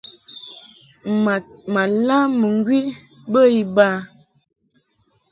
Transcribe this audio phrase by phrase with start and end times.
[1.23, 1.43] Mad
[1.73, 2.79] ma lam mɨŋgwi
[3.31, 3.87] bə iba.